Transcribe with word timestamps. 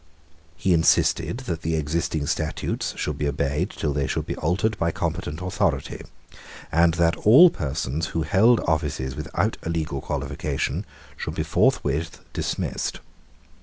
He 0.57 0.73
insisted 0.73 1.41
that 1.45 1.61
the 1.61 1.75
existing 1.75 2.25
statutes 2.25 2.95
should 2.97 3.19
be 3.19 3.27
obeyed 3.27 3.69
till 3.69 3.93
they 3.93 4.07
should 4.07 4.25
be 4.25 4.35
altered 4.37 4.75
by 4.79 4.89
competent 4.89 5.41
authority, 5.43 6.01
and 6.71 6.95
that 6.95 7.17
all 7.17 7.51
persons 7.51 8.07
who 8.07 8.23
held 8.23 8.61
offices 8.61 9.15
without 9.15 9.57
a 9.61 9.69
legal 9.69 10.01
qualification 10.01 10.87
should 11.17 11.35
be 11.35 11.43
forthwith 11.43 12.17
dismissed. 12.33 12.99